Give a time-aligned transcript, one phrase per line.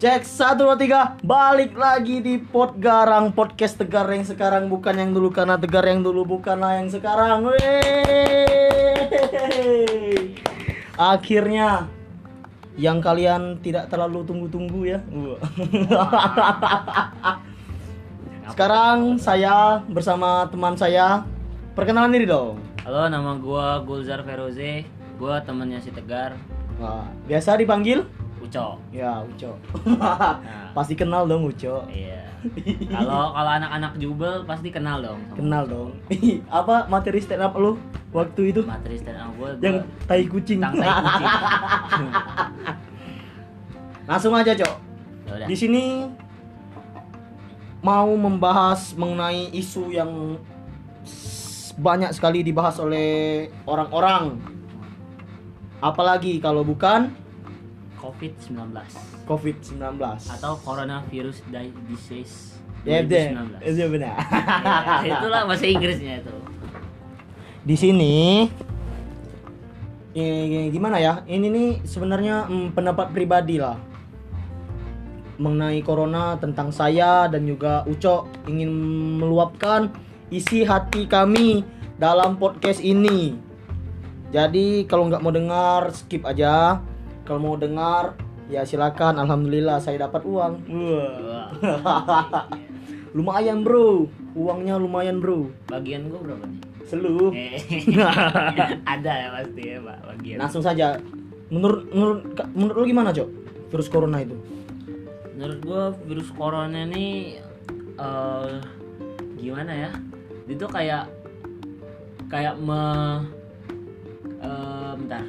[0.00, 5.12] Cek satu dua tiga balik lagi di pot garang podcast tegar yang sekarang bukan yang
[5.12, 7.44] dulu karena tegar yang dulu bukanlah yang sekarang.
[7.44, 7.60] Wey.
[10.96, 11.84] Akhirnya
[12.80, 15.04] yang kalian tidak terlalu tunggu-tunggu ya.
[18.56, 21.28] Sekarang saya bersama teman saya
[21.76, 22.56] perkenalan diri dong.
[22.88, 24.88] Halo, nama gua Gulzar Feroze.
[25.20, 26.40] Gua temennya si Tegar,
[26.80, 28.08] Wah, biasa dipanggil
[28.50, 28.66] Uco.
[28.90, 29.54] ya Uco.
[29.94, 30.42] Nah,
[30.76, 31.86] Pasti kenal dong Uco.
[31.86, 32.26] iya.
[32.96, 35.20] Kalau kalau anak-anak jubel pasti kenal dong.
[35.38, 35.72] Kenal Uco.
[35.72, 35.90] dong.
[36.58, 37.78] Apa materi stand up lu
[38.10, 38.66] waktu itu?
[38.66, 39.54] Materi stand up gua.
[39.62, 40.58] Yang tai kucing.
[40.58, 42.10] tai kucing.
[44.10, 44.74] Langsung aja, Cok.
[45.30, 45.46] Ya.
[45.46, 46.10] Di sini
[47.84, 50.40] mau membahas mengenai isu yang
[51.78, 54.40] banyak sekali dibahas oleh orang-orang.
[55.78, 57.19] Apalagi kalau bukan
[58.00, 58.72] COVID-19
[59.28, 59.76] COVID-19.
[60.26, 63.36] atau coronavirus di- disease Ya, deh.
[63.60, 63.76] 2019.
[63.76, 64.16] Itu benar.
[65.04, 66.32] Ya, itulah bahasa Inggrisnya itu.
[67.60, 68.48] Di sini
[70.16, 71.20] eh, gimana ya?
[71.28, 73.76] Ini nih sebenarnya mm, pendapat pribadi lah
[75.40, 78.68] mengenai corona tentang saya dan juga Uco ingin
[79.20, 79.88] meluapkan
[80.28, 81.64] isi hati kami
[81.96, 83.36] dalam podcast ini.
[84.30, 86.80] Jadi kalau nggak mau dengar skip aja.
[87.30, 88.18] Kalau mau dengar
[88.50, 89.22] ya silakan.
[89.22, 90.66] Alhamdulillah saya dapat uang.
[93.16, 95.46] Lumayan bro, uangnya lumayan bro.
[95.70, 96.62] Bagian gua berapa nih?
[96.90, 97.30] Seluruh.
[97.30, 97.54] Eh,
[98.98, 100.38] ada ya pasti ya, Pak, bagian.
[100.42, 100.98] Langsung saja.
[101.54, 102.22] Menurut menurut
[102.54, 103.30] menurut lu gimana, Cok?
[103.70, 104.34] Virus corona itu?
[105.40, 107.40] menurut gua virus corona ini
[107.96, 108.60] eh
[109.40, 109.90] gimana ya
[110.44, 111.08] itu kayak
[112.28, 112.84] kayak me
[114.44, 115.24] eh bentar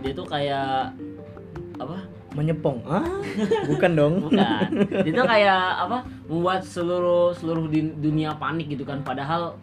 [0.00, 0.96] dia tuh kayak
[1.82, 1.98] apa
[2.32, 2.80] Menyepong.
[2.88, 3.04] Ah?
[3.68, 4.14] Bukan dong.
[4.24, 4.40] bukan
[5.04, 9.60] dia tuh kayak apa membuat seluruh seluruh dunia panik gitu kan padahal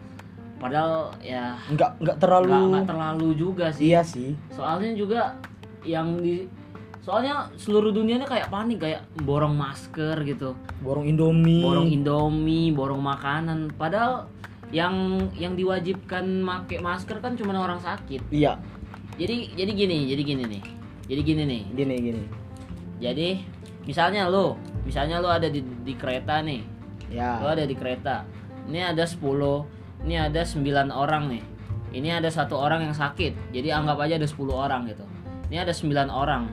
[0.56, 4.36] padahal ya enggak nggak terlalu nggak terlalu juga sih Iya sih.
[4.52, 5.34] soalnya juga
[5.82, 6.46] yang di
[7.00, 11.64] soalnya seluruh dunia ini kayak panik kayak borong masker gitu Borong Indomie.
[11.64, 14.28] borong indomie borong makanan padahal
[14.70, 14.94] yang
[15.34, 18.60] yang diwajibkan make masker kan cuma orang sakit Iya,
[19.18, 20.62] jadi jadi gini jadi gini nih
[21.10, 22.22] jadi gini nih gini gini.
[23.02, 23.28] jadi
[23.82, 26.62] misalnya lo misalnya lo ada di, di kereta nih
[27.10, 27.42] lo Ya.
[27.42, 28.22] ada di kereta
[28.70, 29.18] ini ada 10
[30.06, 31.42] ini ada 9 orang nih
[31.90, 35.02] ini ada satu orang yang sakit jadi anggap aja ada 10 orang gitu
[35.50, 36.44] ini ada 9 orang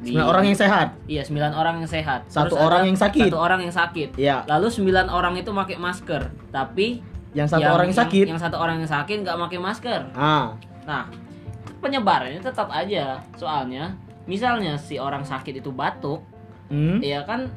[0.00, 0.88] Di- Sembilan orang yang sehat.
[1.04, 2.20] Iya, 9 orang yang sehat.
[2.24, 3.28] Satu Terus orang yang sakit.
[3.28, 4.08] Satu orang yang sakit.
[4.16, 4.48] Iya.
[4.48, 7.04] Lalu 9 orang itu pakai masker, tapi
[7.36, 8.24] Yang satu orang yang sakit.
[8.32, 10.00] Yang, satu orang yang sakit nggak pakai masker.
[10.16, 10.56] Ah,
[10.88, 11.04] Nah,
[11.80, 13.18] penyebarannya tetap aja.
[13.34, 13.96] Soalnya,
[14.28, 16.22] misalnya si orang sakit itu batuk,
[16.68, 17.00] hmm?
[17.00, 17.48] ya kan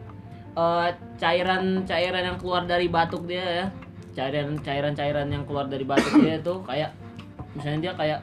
[0.56, 0.90] eh,
[1.20, 3.68] cairan-cairan yang keluar dari batuk dia ya.
[4.14, 6.92] Cairan cairan-cairan yang keluar dari batuk dia itu kayak
[7.54, 8.20] misalnya dia kayak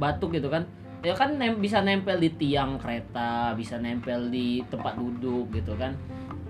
[0.00, 0.64] batuk gitu kan.
[1.04, 5.92] Ya kan nem- bisa nempel di tiang kereta, bisa nempel di tempat duduk gitu kan.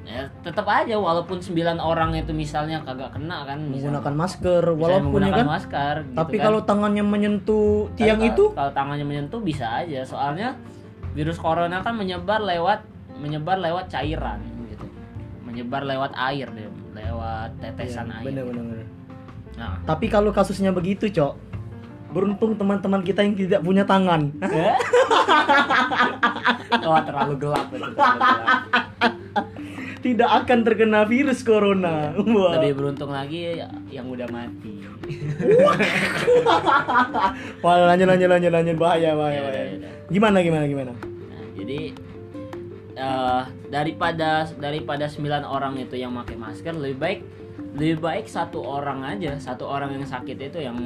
[0.04, 4.04] Ya, tetap aja walaupun 9 orang itu misalnya kagak kena kan misalnya.
[4.04, 5.46] menggunakan masker walaupun ya menggunakan kan.
[5.48, 6.44] masker gitu Tapi kan.
[6.44, 10.60] kalau tangannya menyentuh tiang kalau- itu kalau tangannya menyentuh bisa aja soalnya
[11.12, 12.84] virus corona kan menyebar lewat
[13.16, 14.84] menyebar lewat cairan gitu
[15.40, 18.50] menyebar lewat air deh lewat tetesan Iya, air bener, gitu.
[18.52, 18.86] bener, bener.
[19.56, 21.34] nah Tapi kalau kasusnya begitu, Cok.
[22.10, 24.30] Beruntung teman-teman kita yang tidak punya tangan.
[26.84, 28.62] oh terlalu gelap terlalu gelap.
[30.04, 32.12] tidak akan terkena virus corona.
[32.14, 32.60] Wah.
[32.60, 34.84] lebih beruntung lagi ya- yang udah mati
[37.60, 39.34] Wah, lanjut lanjut lanjut lanjut bahaya bahaya.
[39.34, 39.62] Ya bahaya.
[39.62, 39.92] ya udah.
[40.08, 40.92] Gimana gimana gimana?
[40.92, 41.80] Nah, jadi
[42.94, 47.20] eh, daripada daripada 9 orang itu yang pakai masker lebih baik
[47.74, 50.76] lebih baik satu orang aja satu orang yang sakit itu yang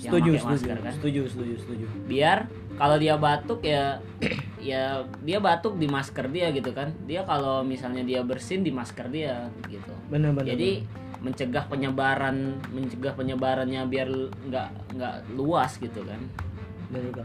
[0.00, 1.86] yang Setuju, pakai setuju, masker kan setuju, setuju, setuju.
[2.04, 2.38] biar
[2.80, 4.00] kalau dia batuk ya
[4.62, 4.84] ya
[5.20, 9.52] dia batuk di masker dia gitu kan dia kalau misalnya dia bersin di masker dia
[9.66, 10.48] gitu Benar benar.
[10.48, 10.80] jadi
[11.20, 12.36] mencegah penyebaran
[12.70, 14.08] mencegah penyebarannya biar
[14.42, 16.20] nggak nggak luas gitu kan
[16.88, 17.24] benar juga.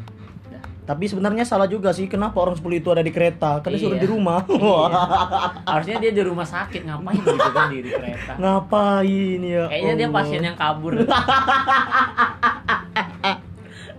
[0.86, 3.58] Tapi sebenarnya salah juga sih kenapa orang 10 itu ada di kereta?
[3.60, 4.04] Disuruh Iya.
[4.06, 4.46] di rumah.
[4.46, 4.78] Iya.
[5.66, 9.66] harusnya dia di rumah sakit ngapain gitu kan di, kereta Ngapain ya?
[9.66, 10.18] kayaknya dia Allah.
[10.22, 10.94] pasien yang kabur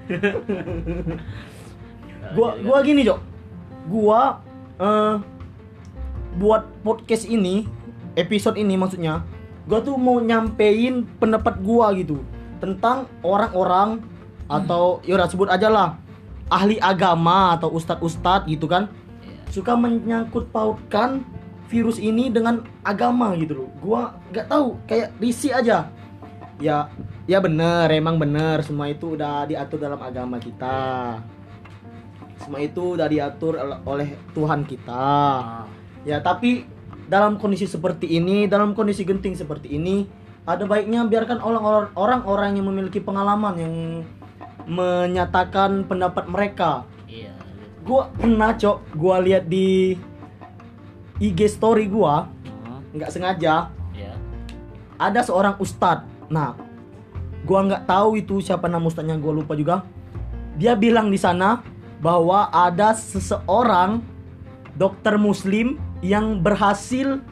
[2.37, 3.21] gua gua gini, Cok.
[3.91, 4.43] Gua
[4.77, 5.17] eh
[6.37, 7.65] buat podcast ini,
[8.13, 9.25] episode ini maksudnya,
[9.65, 12.21] gua tuh mau nyampein pendapat gua gitu
[12.61, 14.01] tentang orang-orang
[14.47, 15.99] atau ya udah sebut aja lah
[16.47, 18.87] ahli agama atau ustadz-ustadz gitu kan
[19.27, 19.43] Iya.
[19.51, 21.27] suka menyangkut pautkan
[21.67, 23.71] virus ini dengan agama gitu loh.
[23.83, 25.91] Gua nggak tahu, kayak risih aja.
[26.63, 26.87] Ya,
[27.27, 31.19] ya bener, emang bener semua itu udah diatur dalam agama kita.
[32.39, 35.07] Semua itu udah diatur ol- oleh Tuhan kita.
[36.07, 36.63] Ya, tapi
[37.07, 40.07] dalam kondisi seperti ini, dalam kondisi genting seperti ini,
[40.47, 41.43] ada baiknya biarkan
[41.97, 43.75] orang-orang yang memiliki pengalaman yang
[44.67, 46.87] menyatakan pendapat mereka.
[47.07, 47.35] iya
[47.87, 49.95] Gua pernah, Cok, gua lihat di
[51.19, 52.27] IG story gua,
[52.67, 54.13] Ah, nggak sengaja iya
[54.99, 56.05] ada seorang ustadz.
[56.27, 56.59] Nah,
[57.47, 59.87] gua nggak tahu itu siapa nama ustadznya, gua lupa juga.
[60.59, 61.63] Dia bilang di sana
[62.03, 64.03] bahwa ada seseorang
[64.75, 67.23] dokter muslim yang berhasil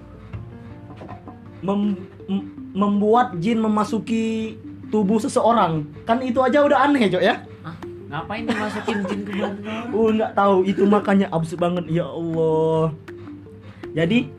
[1.61, 2.01] mem-
[2.31, 4.57] mem- membuat jin memasuki
[4.89, 5.85] tubuh seseorang.
[6.07, 7.43] Kan itu aja udah aneh, Cok ya.
[7.67, 7.77] Hah?
[8.15, 12.95] ngapain dimasukin jin ke badan orang Oh, nggak tahu itu makanya absurd banget ya Allah.
[13.91, 14.31] Jadi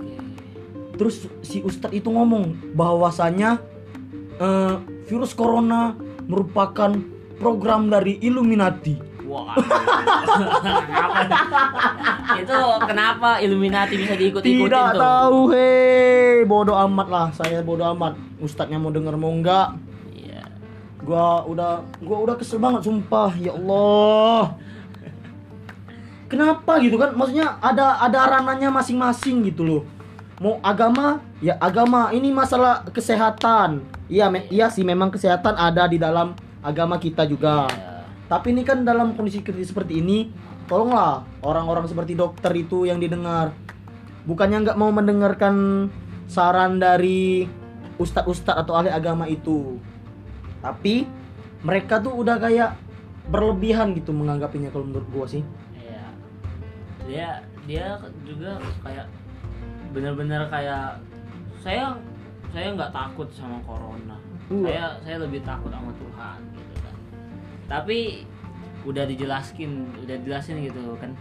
[0.96, 3.60] Terus si Ustadz itu ngomong bahwasanya
[4.40, 4.76] eh,
[5.06, 5.94] virus corona
[6.26, 6.92] merupakan
[7.38, 9.16] program dari Illuminati.
[9.26, 9.58] Wah.
[10.86, 11.22] kenapa?
[12.38, 15.02] itu kenapa Illuminati bisa diikut-ikutin Tidak tuh?
[15.02, 17.28] tahu, hei, bodoh amat lah.
[17.34, 18.14] Saya bodoh amat.
[18.38, 19.74] Ustadznya mau denger mau enggak?
[20.14, 20.46] Iya.
[21.02, 23.34] Gua udah, gua udah kesel banget, sumpah.
[23.42, 24.56] Ya Allah.
[26.26, 27.14] Kenapa gitu kan?
[27.14, 29.82] Maksudnya ada ada ranahnya masing-masing gitu loh.
[30.42, 32.10] Mau agama, ya agama.
[32.10, 33.86] Ini masalah kesehatan.
[34.10, 36.34] Iya, me- iya sih memang kesehatan ada di dalam
[36.66, 37.70] agama kita juga.
[37.70, 38.02] Iya.
[38.26, 40.34] Tapi ini kan dalam kondisi kritis seperti ini,
[40.66, 43.54] tolonglah orang-orang seperti dokter itu yang didengar.
[44.26, 45.88] Bukannya nggak mau mendengarkan
[46.26, 47.46] saran dari
[48.02, 49.78] ustadz-ustadz atau ahli agama itu.
[50.66, 51.06] Tapi
[51.62, 52.74] mereka tuh udah kayak
[53.30, 55.46] berlebihan gitu menganggapinya kalau menurut gua sih.
[55.78, 56.06] Iya.
[57.06, 57.30] Dia
[57.70, 57.88] dia
[58.26, 59.06] juga kayak
[59.94, 60.98] bener-bener kayak
[61.66, 61.98] saya
[62.54, 64.16] saya nggak takut sama corona.
[64.48, 64.62] Uh.
[64.62, 66.96] Saya saya lebih takut sama Tuhan gitu kan.
[67.66, 68.22] Tapi
[68.86, 69.72] udah dijelaskin,
[70.06, 71.18] udah dijelasin gitu kan.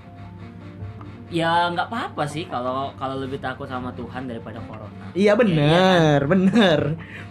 [1.33, 5.09] Ya nggak apa-apa sih kalau kalau lebih takut sama Tuhan daripada corona.
[5.17, 6.29] Iya bener, kan?
[6.31, 6.81] bener.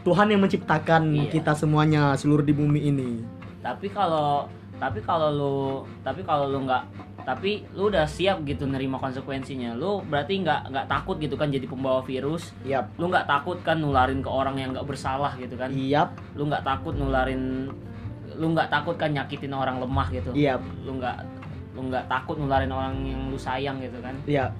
[0.02, 1.30] Tuhan yang menciptakan Iya.
[1.30, 3.12] kita semuanya seluruh di bumi ini.
[3.64, 4.44] tapi kalau
[4.84, 5.58] tapi kalau lu
[6.04, 6.84] tapi kalau lu nggak
[7.24, 11.64] tapi lu udah siap gitu nerima konsekuensinya lu berarti nggak nggak takut gitu kan jadi
[11.64, 12.52] pembawa virus?
[12.68, 15.72] Yap, lu nggak takut kan nularin ke orang yang nggak bersalah gitu kan?
[15.72, 17.72] Yap, lu nggak takut nularin
[18.36, 20.36] lu nggak takut kan nyakitin orang lemah gitu?
[20.36, 21.24] Yap, lu nggak
[21.80, 24.20] lu nggak takut nularin orang yang lu sayang gitu kan?
[24.28, 24.52] Yap,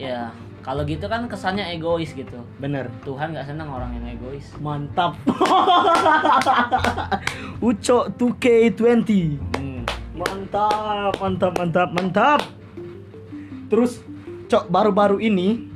[0.00, 0.32] ya
[0.68, 2.44] kalau gitu kan kesannya egois gitu.
[2.60, 2.92] Bener.
[3.00, 4.52] Tuhan nggak senang orang yang egois.
[4.60, 5.16] Mantap.
[7.68, 9.08] Ucok 2K20.
[10.48, 12.40] Mantap, mantap, mantap, mantap.
[13.68, 14.00] Terus,
[14.48, 15.68] Cok, baru-baru ini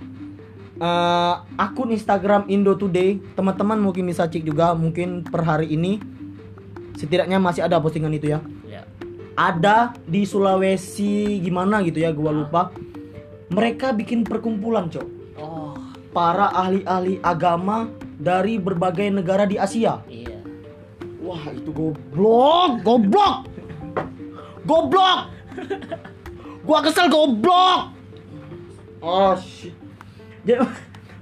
[0.80, 6.00] eh, akun Instagram Indo Today, teman-teman mungkin bisa cek juga mungkin per hari ini
[6.96, 8.40] setidaknya masih ada postingan itu ya.
[8.64, 8.88] ya
[9.36, 12.72] Ada di Sulawesi gimana gitu ya, gua lupa.
[13.52, 15.06] Mereka bikin perkumpulan, Cok.
[15.36, 15.76] oh
[16.16, 20.00] Para ahli-ahli agama dari berbagai negara di Asia.
[20.08, 20.40] iya
[21.20, 23.51] Wah itu goblok, goblok,
[24.62, 25.18] goblok.
[26.62, 27.80] Gua kesel goblok.
[29.02, 29.74] Oh shit.
[30.42, 30.62] Jadi,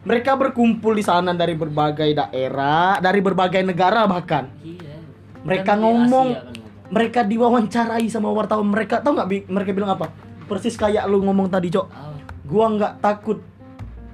[0.00, 4.49] mereka berkumpul di sana dari berbagai daerah, dari berbagai negara bahkan.
[4.61, 4.97] iya
[5.40, 6.56] Mereka Kan di ngomong, Asia kan
[6.90, 8.68] mereka diwawancarai sama wartawan.
[8.68, 9.28] Mereka tahu nggak?
[9.28, 10.12] Bi- Mereka bilang apa?
[10.44, 11.87] Persis kayak lu ngomong tadi, cok.
[11.87, 13.38] Oh, Gua nggak takut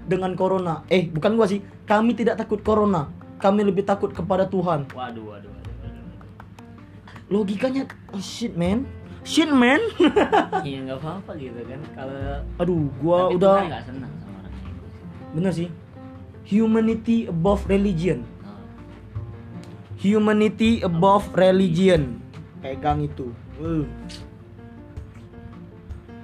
[0.07, 0.87] dengan corona.
[0.87, 1.59] Eh, bukan gua sih.
[1.87, 3.11] Kami tidak takut corona.
[3.37, 4.89] Kami lebih takut kepada Tuhan.
[4.91, 6.05] waduh, waduh, waduh, waduh.
[7.27, 8.87] logikanya oh, shit man
[9.27, 9.83] shit man.
[10.67, 11.81] Iya nggak apa-apa gitu kan.
[11.99, 14.87] Kalau aduh gua tapi udah nggak senang sama orang gitu.
[15.35, 15.69] bener sih.
[16.47, 18.23] Humanity above religion.
[18.47, 18.63] Oh,
[19.99, 22.23] humanity above religion.
[22.63, 23.35] pegang itu.
[23.59, 23.87] Uh.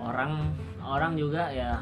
[0.02, 0.50] orang
[0.82, 1.78] orang juga ya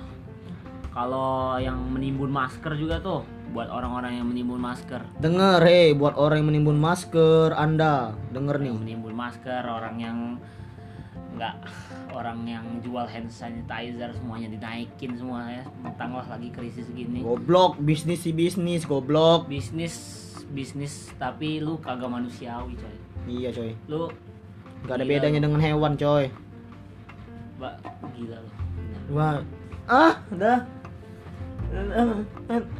[0.93, 5.03] kalau yang menimbun masker juga tuh buat orang-orang yang menimbun masker.
[5.19, 8.15] denger hei buat orang yang menimbun masker anda.
[8.31, 8.75] Denger nih.
[8.77, 10.19] menimbun masker, orang yang
[11.33, 11.55] nggak
[12.11, 15.63] orang yang jual hand sanitizer semuanya dinaikin semua ya.
[15.79, 17.21] Mentang lah lagi krisis gini.
[17.21, 19.95] goblok bisnis si bisnis goblok Bisnis
[20.47, 22.97] bisnis tapi lu kagak manusiawi coy.
[23.25, 24.11] iya coy Lu
[24.83, 25.45] gak ada bedanya lu.
[25.45, 26.27] dengan hewan coy
[27.57, 27.75] Mbak
[28.13, 28.51] gila lu.
[29.11, 29.39] Wah
[29.87, 30.59] ah dah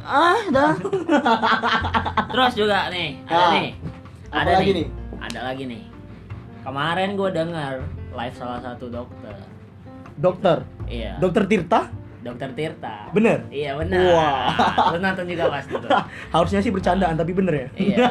[0.01, 0.71] ah dah
[2.31, 3.69] Terus juga nih, ada Ah, nih.
[4.27, 4.75] apa Ada lagi nih.
[4.77, 4.87] nih?
[5.21, 5.81] Ada lagi nih.
[6.61, 7.73] Kemarin gue dengar
[8.11, 9.35] live salah satu dokter.
[10.19, 11.15] dokter Iya.
[11.17, 13.09] dokter Tirta Dokter Tirta.
[13.09, 13.49] Bener?
[13.49, 14.01] Iya benar.
[14.13, 14.93] Wah.
[14.93, 15.89] Lu nonton juga pasti tuh.
[16.33, 17.67] Harusnya sih bercandaan tapi bener ya.
[17.81, 18.05] Iya.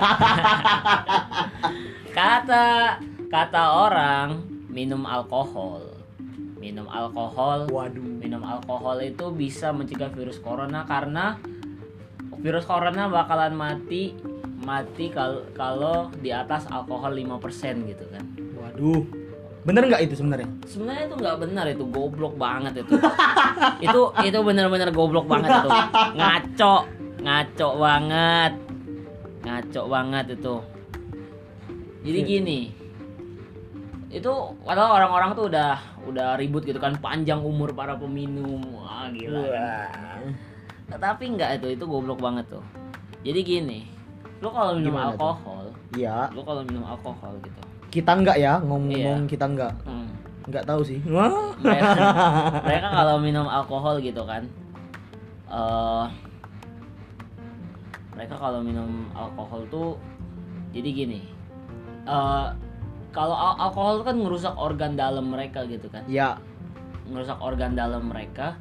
[2.19, 2.99] kata
[3.30, 5.95] kata orang minum alkohol.
[6.59, 7.71] Minum alkohol.
[7.71, 8.02] Waduh.
[8.02, 11.38] Minum alkohol itu bisa mencegah virus corona karena
[12.42, 14.19] virus corona bakalan mati
[14.61, 18.26] mati kalau kalau di atas alkohol 5% gitu kan.
[18.59, 19.20] Waduh.
[19.61, 20.49] Bener nggak itu sebenarnya?
[20.64, 22.97] Sebenarnya itu nggak benar itu goblok banget itu.
[23.87, 25.69] itu itu benar-benar goblok banget itu.
[26.17, 26.75] Ngaco,
[27.21, 28.52] ngaco banget.
[29.45, 30.55] Ngaco banget itu.
[32.00, 32.61] Jadi gini.
[34.11, 35.71] Itu padahal orang-orang tuh udah
[36.09, 38.64] udah ribut gitu kan panjang umur para peminum.
[38.81, 39.45] Wah, gila.
[39.93, 40.21] kan.
[40.90, 42.64] Tetapi enggak itu itu goblok banget tuh.
[43.21, 43.81] Jadi gini.
[44.40, 46.33] Lu kalau minum Gimana alkohol, Iya.
[46.33, 47.61] lu kalau minum alkohol gitu.
[47.91, 49.29] Kita nggak ya ngomong-ngomong Iya.
[49.29, 49.75] kita nggak.
[49.83, 50.09] Hmm.
[50.47, 50.99] Nggak tahu sih.
[51.03, 51.91] Mereka,
[52.63, 54.47] mereka kalau minum alkohol gitu kan
[55.51, 56.07] eh
[58.13, 59.89] mereka kalau minum alkohol tuh
[60.71, 61.21] jadi gini
[62.07, 62.47] eh
[63.11, 66.39] kalau al- alkohol kan ngerusak organ dalam mereka gitu kan Ya.
[67.05, 68.55] ngerusak organ dalam mereka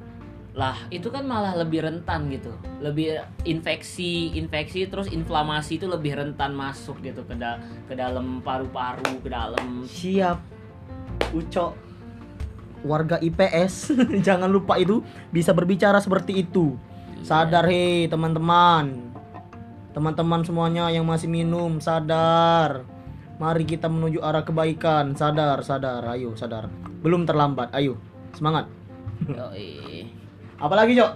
[0.60, 2.51] lah itu kan malah lebih rentan gitu
[2.84, 9.24] lebih infeksi infeksi terus inflamasi itu lebih rentan masuk gitu ke da- ke dalam paru-paru
[9.24, 10.60] ke dalam Siap.
[11.32, 11.72] Ucok.
[12.80, 13.92] Warga IPS,
[14.28, 16.80] jangan lupa itu bisa berbicara seperti itu.
[17.22, 19.12] Sadar hei teman-teman.
[19.92, 22.88] Teman-teman semuanya yang masih minum, sadar.
[23.36, 25.12] Mari kita menuju arah kebaikan.
[25.16, 26.08] Sadar, sadar.
[26.08, 26.72] Ayo, sadar.
[27.04, 27.75] Belum terlambat.
[27.75, 28.00] Ayo,
[28.32, 28.72] semangat.
[29.28, 30.09] Yoi.
[30.60, 31.12] Apalagi, Cok?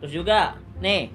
[0.00, 1.12] terus juga nih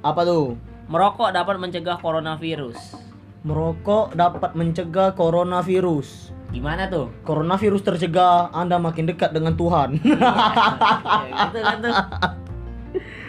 [0.00, 0.56] Apa tuh?
[0.88, 2.98] Merokok dapat mencegah coronavirus.
[3.40, 6.32] Merokok dapat mencegah coronavirus.
[6.50, 7.12] Gimana tuh?
[7.22, 9.94] Coronavirus tercegah, Anda makin dekat dengan Tuhan.
[10.00, 11.94] Ya, gitu kan tuh.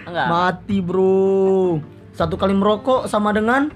[0.07, 0.27] Enggak.
[0.27, 1.83] Mati, Bro.
[2.11, 3.69] Satu kali merokok sama dengan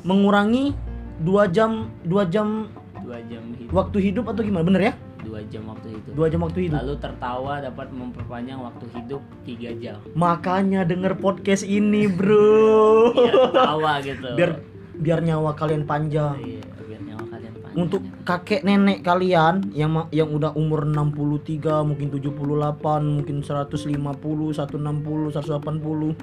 [0.00, 0.72] mengurangi
[1.18, 3.72] dua jam dua jam Dua jam hidup.
[3.74, 4.62] waktu hidup atau gimana?
[4.62, 4.94] Bener ya?
[5.40, 6.08] Dua jam waktu itu.
[6.12, 6.76] Dua jam waktu hidup.
[6.84, 9.96] Lalu tertawa dapat memperpanjang waktu hidup tiga jam.
[10.12, 13.16] Makanya denger podcast ini, Bro.
[13.16, 14.28] Biar tertawa gitu.
[14.36, 14.60] biar
[15.00, 16.36] biar nyawa kalian panjang.
[16.44, 17.72] Iya, biar nyawa kalian panjang.
[17.80, 26.20] Untuk kakek nenek kalian yang yang udah umur 63, mungkin 78, mungkin 150, 160, 180.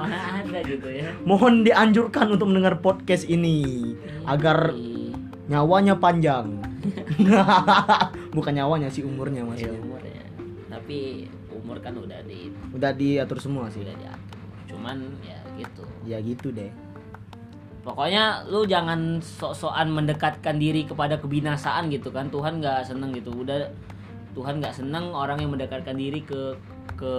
[0.00, 1.12] mana ada gitu ya.
[1.28, 4.89] Mohon dianjurkan untuk mendengar podcast ini agar Iya,
[5.50, 6.62] nyawanya panjang.
[8.36, 9.80] Bukan nyawanya sih umurnya iya, maksudnya.
[9.82, 10.22] umurnya.
[10.70, 13.82] Tapi umur kan udah di Udah diatur semua sih.
[13.82, 14.38] udah diatur.
[14.70, 15.82] Cuman ya gitu.
[16.06, 16.70] Ya gitu deh.
[17.82, 22.30] Pokoknya lu jangan sok-sokan mendekatkan diri kepada kebinasaan gitu kan.
[22.30, 23.34] Tuhan nggak seneng gitu.
[23.34, 23.74] Udah
[24.38, 26.54] Tuhan nggak seneng orang yang mendekatkan diri ke
[26.94, 27.14] ke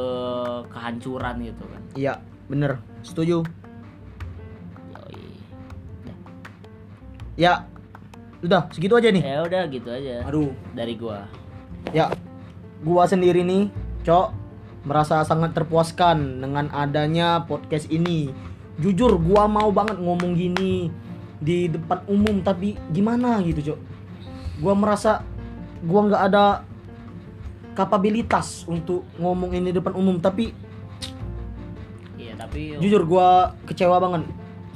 [0.71, 1.81] kehancuran gitu kan.
[1.99, 2.13] Iya,
[2.47, 2.79] bener.
[3.03, 3.43] Setuju.
[4.95, 5.19] Yoi.
[7.35, 7.67] Ya.
[8.41, 9.21] Udah, segitu aja nih.
[9.21, 10.49] Ya udah gitu aja Aduh.
[10.73, 11.29] dari gua.
[11.93, 12.09] Ya.
[12.81, 13.69] Gua sendiri nih,
[14.01, 14.33] Cok,
[14.89, 18.33] merasa sangat terpuaskan dengan adanya podcast ini.
[18.81, 20.89] Jujur, gua mau banget ngomong gini
[21.37, 23.79] di depan umum tapi gimana gitu, Cok.
[24.57, 25.21] Gua merasa
[25.85, 26.45] gua nggak ada
[27.77, 30.51] kapabilitas untuk ngomong ini di depan umum tapi
[32.19, 34.27] Iya, tapi jujur gua kecewa banget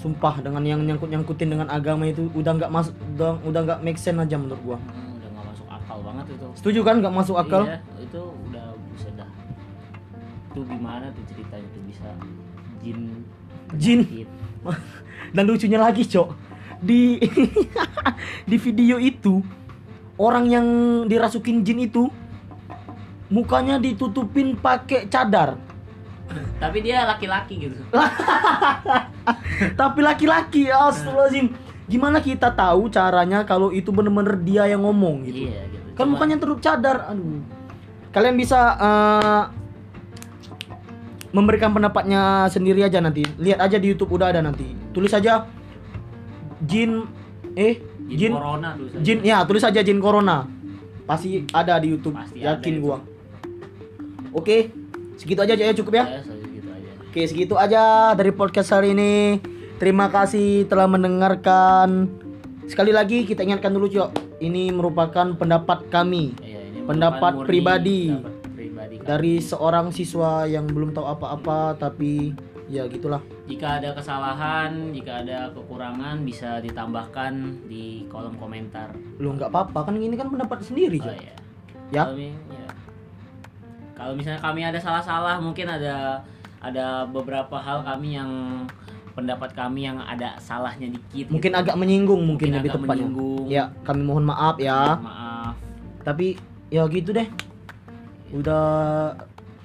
[0.05, 3.97] sumpah dengan yang nyangkut nyangkutin dengan agama itu udah nggak masuk udah udah nggak make
[3.97, 6.47] sense aja menurut gua Hmm, udah nggak masuk akal banget itu.
[6.53, 9.29] setuju kan nggak masuk akal Iya, itu udah bisa dah.
[10.53, 12.09] Itu gimana tuh ceritanya tuh bisa
[12.79, 12.99] jin
[13.73, 13.99] Jin.
[15.35, 16.29] dan lucunya lagi cok
[16.79, 17.17] di
[18.49, 19.41] di video itu
[20.15, 20.67] orang yang
[21.09, 22.13] dirasukin jin itu
[23.27, 25.57] mukanya ditutupin pakai cadar
[26.55, 27.77] Tapi dia laki-laki gitu.
[29.79, 31.47] tapi laki-laki astagfirullahaladzim.
[31.85, 35.45] Gimana kita tahu caranya kalau itu bener-bener dia yang ngomong gitu?
[35.45, 35.87] Iya gitu.
[35.93, 37.43] kan Cuma- mukanya tutup cadar aduh.
[38.09, 39.43] Kalian bisa eh,
[41.35, 43.27] memberikan pendapatnya sendiri aja nanti.
[43.37, 44.65] Lihat aja di YouTube udah ada nanti.
[44.95, 45.45] Tulis aja
[46.63, 47.03] jin
[47.53, 48.69] eh jin, jin corona
[49.03, 50.47] jin ya tulis aja jin corona.
[51.05, 52.97] Pasti ada di YouTube Pasti yakin gua.
[54.33, 54.73] Oke
[55.15, 56.91] segitu aja ya cukup ya Ya, segitu aja.
[57.01, 59.39] Oke, segitu aja dari podcast hari ini.
[59.75, 62.07] Terima kasih telah mendengarkan.
[62.65, 64.09] Sekali lagi kita ingatkan dulu, Cok.
[64.37, 68.01] Ini merupakan pendapat kami Iya, ini Pendapat murni pribadi.
[68.11, 73.21] pendapat pribadi dari seorang siswa yang belum tahu apa-apa tapi ya gitulah.
[73.45, 78.91] Jika ada kesalahan, jika ada kekurangan bisa ditambahkan di kolom komentar.
[79.21, 81.35] Lu nggak apa-apa kan ini kan pendapat sendiri, Oh iya.
[81.93, 82.03] Ya.
[82.11, 82.54] Ya.
[83.95, 86.19] Kalau misalnya kami ada salah-salah, mungkin ada
[86.59, 88.31] ada beberapa hal kami yang
[89.15, 91.31] pendapat kami yang ada salahnya dikit.
[91.31, 91.59] Mungkin gitu.
[91.63, 93.07] agak menyinggung mungkin, Mungkin lebih agak tepatnya.
[93.07, 93.45] menyinggung.
[93.47, 94.99] Ya, kami mohon maaf ya.
[94.99, 95.53] Maaf.
[96.03, 96.35] Tapi
[96.67, 97.27] ya gitu deh.
[98.35, 98.65] Udah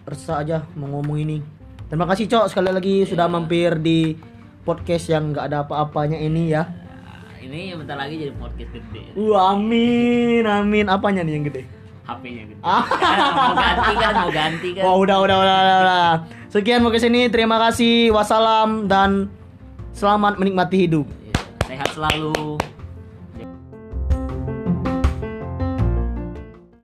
[0.07, 1.43] resah aja mau ngomong ini.
[1.91, 3.35] Terima kasih Cok sekali lagi sudah Iya.
[3.35, 4.15] mampir di
[4.63, 6.71] podcast yang nggak ada apa-apanya ini ya.
[6.71, 9.11] Nah, ini bentar lagi jadi podcast gede.
[9.19, 10.87] Uh, amin, amin.
[10.87, 11.67] Apanya nih yang gede?
[12.17, 12.63] HP-nya gede.
[12.67, 12.83] Ah.
[13.39, 14.83] mau ganti kan, mau ganti kan.
[14.87, 16.09] Oh, udah, udah, udah, udah, udah.
[16.51, 17.31] Sekian podcast ini.
[17.31, 18.11] Terima kasih.
[18.11, 19.31] Wassalam dan
[19.95, 21.07] selamat menikmati hidup.
[21.07, 21.39] Iya,
[21.71, 22.59] Sehat selalu.